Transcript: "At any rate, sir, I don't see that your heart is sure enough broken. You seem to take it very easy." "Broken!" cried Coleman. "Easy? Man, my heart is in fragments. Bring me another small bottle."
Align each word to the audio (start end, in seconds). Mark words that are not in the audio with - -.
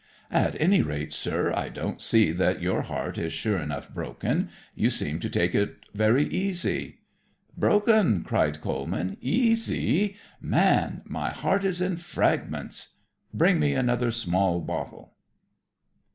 "At 0.31 0.59
any 0.59 0.81
rate, 0.81 1.13
sir, 1.13 1.53
I 1.55 1.69
don't 1.69 2.01
see 2.01 2.31
that 2.31 2.59
your 2.59 2.81
heart 2.81 3.19
is 3.19 3.31
sure 3.33 3.59
enough 3.59 3.93
broken. 3.93 4.49
You 4.73 4.89
seem 4.89 5.19
to 5.19 5.29
take 5.29 5.53
it 5.53 5.77
very 5.93 6.23
easy." 6.25 7.01
"Broken!" 7.55 8.23
cried 8.23 8.61
Coleman. 8.61 9.17
"Easy? 9.21 10.15
Man, 10.41 11.03
my 11.05 11.29
heart 11.29 11.63
is 11.63 11.81
in 11.81 11.97
fragments. 11.97 12.95
Bring 13.31 13.59
me 13.59 13.73
another 13.73 14.09
small 14.09 14.59
bottle." 14.59 15.13